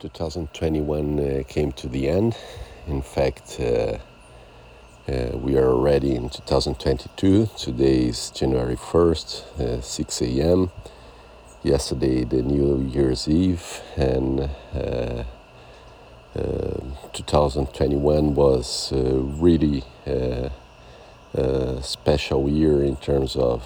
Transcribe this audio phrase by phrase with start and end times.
[0.00, 2.34] 2021 uh, came to the end.
[2.86, 3.98] In fact, uh,
[5.06, 7.50] uh, we are already in 2022.
[7.58, 10.70] Today is January 1st, uh, 6 a.m.
[11.62, 15.24] Yesterday, the New Year's Eve, and uh,
[16.34, 16.80] uh,
[17.12, 20.50] 2021 was really a
[21.82, 23.62] special year in terms of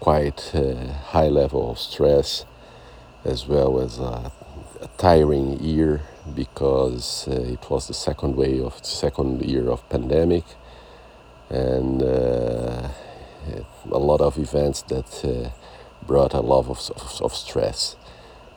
[0.00, 0.40] quite
[1.10, 2.46] high level of stress
[3.24, 4.32] as well as a,
[4.80, 6.00] a tiring year
[6.34, 10.44] because uh, it was the second wave of second year of pandemic.
[11.50, 12.88] And uh,
[13.90, 15.50] a lot of events that uh,
[16.06, 17.96] brought a lot of, of, of, stress.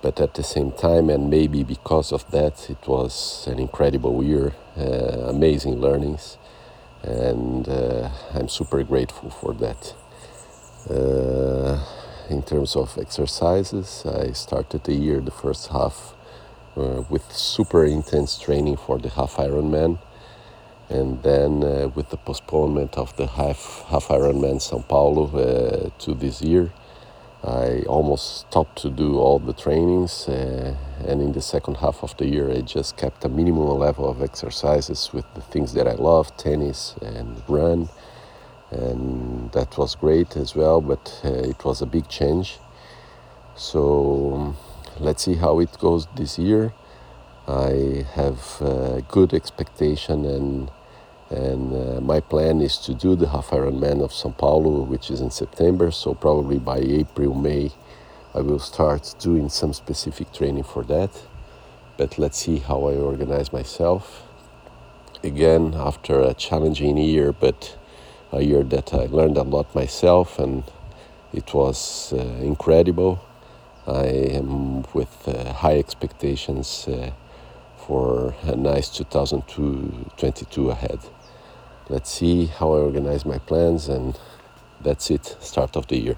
[0.02, 4.54] But at the same time and maybe because of that it was an incredible year
[4.78, 6.38] uh, amazing learnings.
[7.04, 9.94] And uh, i'm super grateful for that.
[10.90, 14.06] Uh, in terms of exercises.
[14.06, 16.14] I started the year, the first half,
[16.78, 20.00] uh, with super intense training for the half Ironman,
[20.90, 26.14] and then uh, with the postponement of the half half Ironman São Paulo uh, to
[26.14, 26.72] this year.
[27.44, 30.76] I almost stopped to do all the trainings, uh,
[31.08, 34.24] and in the second half of the year, I just kept a minimal level of
[34.24, 37.90] exercises with the things that I love tennis and run
[38.76, 42.60] and that was great as well but uh, it was a big change.
[43.56, 44.56] So
[45.00, 46.74] let's see how it goes this year.
[47.48, 50.72] I have uh, good expectation and
[51.30, 55.22] and uh, my plan is to do the half ironman of sao paulo which is
[55.22, 55.92] in september.
[55.92, 57.72] So probably by april may
[58.34, 61.12] i will start doing some specific training for that.
[61.98, 64.24] But let's see how i organize myself.
[65.24, 67.78] Again after a challenging year but
[68.36, 70.64] a year that I learned a lot myself, and
[71.34, 73.20] it was uh, incredible.
[73.88, 74.06] I
[74.40, 77.12] am with uh, high expectations uh,
[77.78, 81.00] for a nice 2022 ahead.
[81.88, 84.20] Let's see how I organize my plans, and
[84.82, 86.18] that's it, start of the year.